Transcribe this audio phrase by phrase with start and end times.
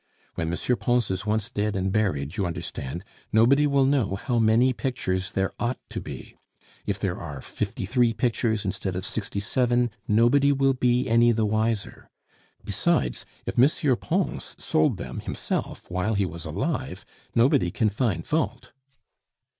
[0.33, 0.77] When M.
[0.77, 5.53] Pons is once dead and buried, you understand, nobody will know how many pictures there
[5.59, 6.35] ought to be;
[6.87, 11.45] if there are fifty three pictures instead of sixty seven, nobody will be any the
[11.45, 12.09] wiser.
[12.65, 13.95] Besides, if M.
[13.97, 17.05] Pons sold them himself while he was alive,
[17.35, 18.71] nobody can find fault."